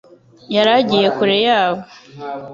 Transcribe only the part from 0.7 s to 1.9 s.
agiye kure yabo